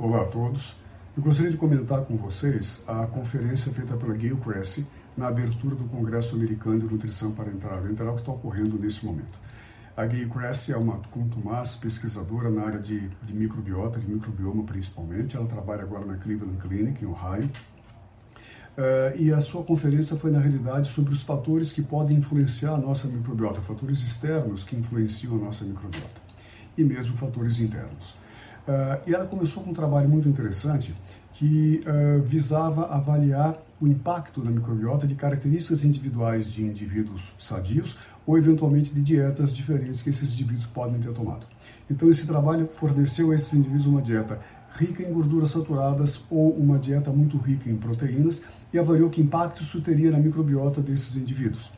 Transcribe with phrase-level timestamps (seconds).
[0.00, 4.86] Eu gostaria de comentar com vocês a conferência feita pela Gail Cressy
[5.16, 9.36] na abertura do Congresso Americano de Nutrição Parenteral e Enteral que está ocorrendo nesse momento.
[9.96, 15.36] A Gail Cressy é uma contumaz pesquisadora na área de, de microbiota, de microbioma principalmente.
[15.36, 17.50] Ela trabalha agora na Cleveland Clinic, em Ohio.
[18.76, 22.78] Uh, e a sua conferência foi, na realidade, sobre os fatores que podem influenciar a
[22.78, 26.20] nossa microbiota, fatores externos que influenciam a nossa microbiota,
[26.76, 28.14] e mesmo fatores internos.
[28.68, 30.94] Uh, e ela começou com um trabalho muito interessante
[31.32, 37.96] que uh, visava avaliar o impacto na microbiota de características individuais de indivíduos sadios
[38.26, 41.46] ou eventualmente de dietas diferentes que esses indivíduos podem ter tomado.
[41.90, 44.38] Então esse trabalho forneceu a esses indivíduos uma dieta
[44.74, 49.62] rica em gorduras saturadas ou uma dieta muito rica em proteínas e avaliou que impacto
[49.62, 51.70] isso teria na microbiota desses indivíduos.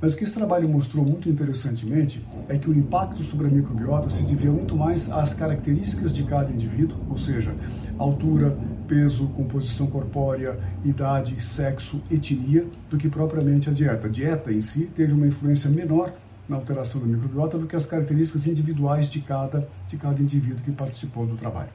[0.00, 4.08] Mas o que esse trabalho mostrou muito interessantemente é que o impacto sobre a microbiota
[4.08, 7.54] se devia muito mais às características de cada indivíduo, ou seja,
[7.98, 14.06] altura, peso, composição corpórea, idade, sexo, etnia, do que propriamente a dieta.
[14.06, 16.12] A dieta em si teve uma influência menor
[16.48, 20.70] na alteração da microbiota do que as características individuais de cada, de cada indivíduo que
[20.70, 21.70] participou do trabalho.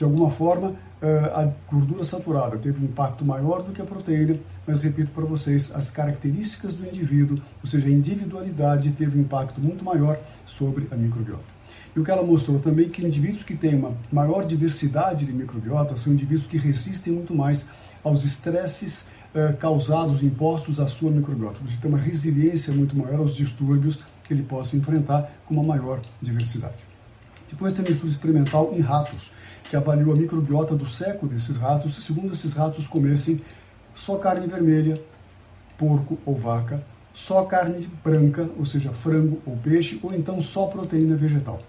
[0.00, 4.38] De alguma forma, eh, a gordura saturada teve um impacto maior do que a proteína,
[4.66, 9.60] mas repito para vocês, as características do indivíduo, ou seja, a individualidade, teve um impacto
[9.60, 11.44] muito maior sobre a microbiota.
[11.94, 15.34] E o que ela mostrou também é que indivíduos que têm uma maior diversidade de
[15.34, 17.68] microbiota são indivíduos que resistem muito mais
[18.02, 21.60] aos estresses eh, causados, impostos à sua microbiota.
[21.62, 26.00] Você tem uma resiliência muito maior aos distúrbios que ele possa enfrentar com uma maior
[26.22, 26.89] diversidade.
[27.50, 29.32] Depois tem um estudo experimental em ratos,
[29.68, 33.40] que avaliou a microbiota do seco desses ratos, segundo esses ratos comessem
[33.94, 35.00] só carne vermelha,
[35.76, 41.16] porco ou vaca, só carne branca, ou seja, frango ou peixe, ou então só proteína
[41.16, 41.60] vegetal.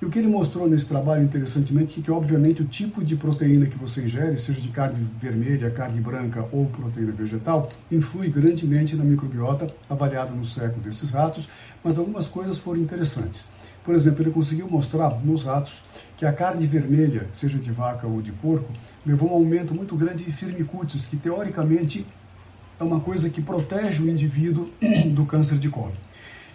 [0.00, 3.64] E o que ele mostrou nesse trabalho, interessantemente, é que, obviamente, o tipo de proteína
[3.64, 9.04] que você ingere, seja de carne vermelha, carne branca ou proteína vegetal, influi grandemente na
[9.04, 11.48] microbiota avaliada no seco desses ratos,
[11.82, 13.46] mas algumas coisas foram interessantes.
[13.86, 15.80] Por exemplo, ele conseguiu mostrar nos ratos
[16.16, 18.68] que a carne vermelha, seja de vaca ou de porco,
[19.06, 22.04] levou um aumento muito grande de firmicutes, que teoricamente
[22.80, 24.68] é uma coisa que protege o indivíduo
[25.14, 25.92] do câncer de colo.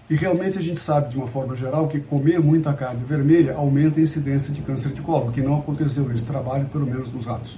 [0.10, 4.02] E realmente a gente sabe, de uma forma geral, que comer muita carne vermelha aumenta
[4.02, 7.58] a incidência de câncer de colo, que não aconteceu nesse trabalho, pelo menos nos ratos.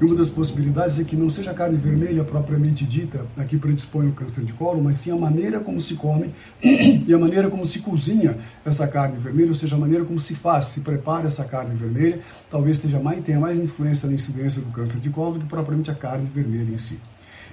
[0.00, 3.58] E uma das possibilidades é que não seja a carne vermelha propriamente dita a que
[3.58, 6.30] predispõe o câncer de colo, mas sim a maneira como se come
[6.64, 10.34] e a maneira como se cozinha essa carne vermelha, ou seja, a maneira como se
[10.34, 14.70] faz, se prepara essa carne vermelha, talvez tenha mais, tenha mais influência na incidência do
[14.70, 16.98] câncer de colo do que propriamente a carne vermelha em si.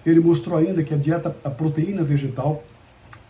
[0.06, 2.64] Ele mostrou ainda que a dieta, a proteína vegetal,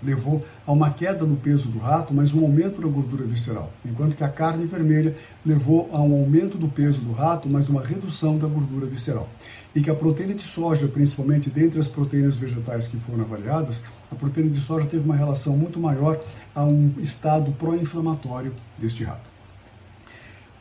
[0.01, 4.15] levou a uma queda no peso do rato, mas um aumento na gordura visceral, enquanto
[4.15, 5.15] que a carne vermelha
[5.45, 9.27] levou a um aumento do peso do rato, mas uma redução da gordura visceral.
[9.75, 14.15] E que a proteína de soja, principalmente dentre as proteínas vegetais que foram avaliadas, a
[14.15, 16.19] proteína de soja teve uma relação muito maior
[16.55, 19.37] a um estado pró-inflamatório deste rato.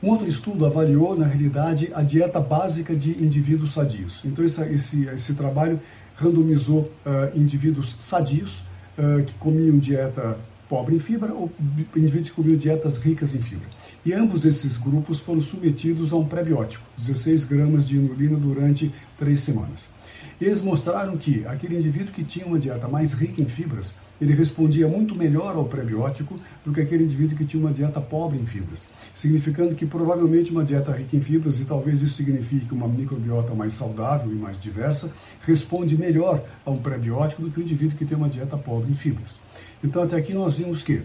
[0.02, 4.20] Um outro estudo avaliou, na realidade, a dieta básica de indivíduos sadios.
[4.24, 5.80] Então, esse, esse, esse trabalho
[6.16, 8.62] randomizou uh, indivíduos sadios,
[8.98, 11.50] uh, que comiam dieta pobre em fibra ou
[11.96, 13.66] indivíduos que comiam dietas ricas em fibra.
[14.04, 19.40] E ambos esses grupos foram submetidos a um prebiótico, 16 gramas de inulina durante três
[19.40, 19.95] semanas.
[20.40, 24.86] Eles mostraram que aquele indivíduo que tinha uma dieta mais rica em fibras, ele respondia
[24.86, 28.86] muito melhor ao prebiótico do que aquele indivíduo que tinha uma dieta pobre em fibras,
[29.14, 33.72] significando que provavelmente uma dieta rica em fibras, e talvez isso signifique uma microbiota mais
[33.72, 35.10] saudável e mais diversa,
[35.46, 38.94] responde melhor a um prebiótico do que o indivíduo que tem uma dieta pobre em
[38.94, 39.38] fibras.
[39.82, 41.02] Então, até aqui nós vimos que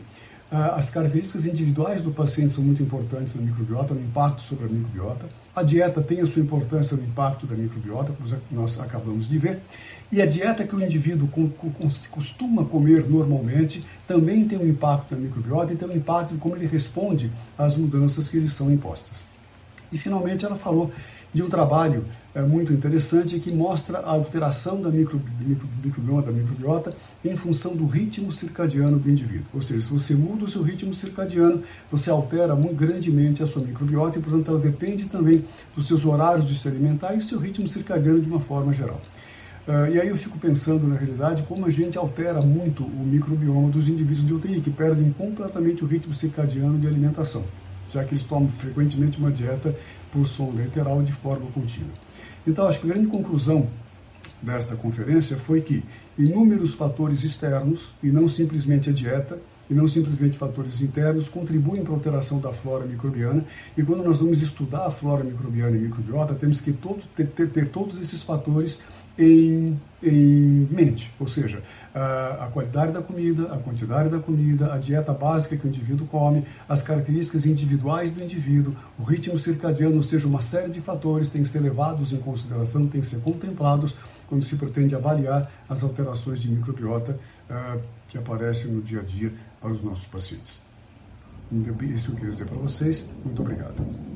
[0.52, 5.30] as características individuais do paciente são muito importantes na microbiota, no impacto sobre a microbiota.
[5.56, 9.62] A dieta tem a sua importância no impacto da microbiota, como nós acabamos de ver.
[10.12, 11.30] E a dieta que o indivíduo
[12.12, 16.58] costuma comer normalmente também tem um impacto na microbiota e tem um impacto em como
[16.58, 19.20] ele responde às mudanças que lhe são impostas.
[19.90, 20.92] E finalmente ela falou
[21.34, 26.32] de um trabalho é, muito interessante que mostra a alteração da micro, micro, microbioma, da
[26.32, 29.46] microbiota em função do ritmo circadiano do indivíduo.
[29.54, 33.62] Ou seja, se você muda o seu ritmo circadiano, você altera muito grandemente a sua
[33.62, 35.44] microbiota e, portanto, ela depende também
[35.76, 39.02] dos seus horários de se alimentar e do seu ritmo circadiano de uma forma geral.
[39.68, 43.70] Uh, e aí eu fico pensando, na realidade, como a gente altera muito o microbioma
[43.70, 47.46] dos indivíduos de UTI, que perdem completamente o ritmo circadiano de alimentação,
[47.92, 49.76] já que eles tomam frequentemente uma dieta
[50.12, 51.92] por som lateral de forma contínua.
[52.46, 53.68] Então, acho que a grande conclusão
[54.42, 55.84] desta conferência foi que
[56.18, 59.40] inúmeros fatores externos, e não simplesmente a dieta,
[59.70, 63.46] e não simplesmente fatores internos, contribuem para a alteração da flora microbiana.
[63.78, 67.50] E quando nós vamos estudar a flora microbiana e microbiota, temos que todos, ter, ter,
[67.50, 68.82] ter todos esses fatores
[69.18, 71.62] em, em mente, ou seja,
[71.94, 76.46] a, qualidade da comida, a quantidade da comida, a dieta básica que o indivíduo come,
[76.68, 81.44] as características individuais do indivíduo, o ritmo circadiano, ou seja, uma série de fatores têm
[81.44, 83.94] que ser levados em consideração, têm que ser contemplados
[84.28, 87.20] quando se pretende avaliar as alterações de microbiota
[87.50, 90.62] uh, que aparecem no dia a dia para os nossos pacientes.
[91.94, 93.10] Isso eu queria dizer para vocês.
[93.26, 94.11] Muito obrigado.